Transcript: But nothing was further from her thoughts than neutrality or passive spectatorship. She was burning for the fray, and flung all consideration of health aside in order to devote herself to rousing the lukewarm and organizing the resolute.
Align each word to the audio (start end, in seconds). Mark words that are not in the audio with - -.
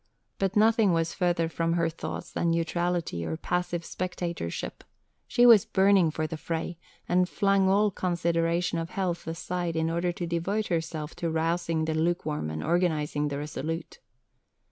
But 0.39 0.55
nothing 0.55 0.93
was 0.93 1.13
further 1.13 1.47
from 1.47 1.73
her 1.73 1.87
thoughts 1.87 2.31
than 2.31 2.49
neutrality 2.49 3.23
or 3.23 3.37
passive 3.37 3.85
spectatorship. 3.85 4.83
She 5.27 5.45
was 5.45 5.63
burning 5.65 6.09
for 6.09 6.25
the 6.25 6.37
fray, 6.37 6.79
and 7.07 7.29
flung 7.29 7.69
all 7.69 7.91
consideration 7.91 8.79
of 8.79 8.89
health 8.89 9.27
aside 9.27 9.75
in 9.75 9.91
order 9.91 10.11
to 10.11 10.25
devote 10.25 10.69
herself 10.69 11.15
to 11.17 11.29
rousing 11.29 11.85
the 11.85 11.93
lukewarm 11.93 12.49
and 12.49 12.63
organizing 12.63 13.27
the 13.27 13.37
resolute. 13.37 13.99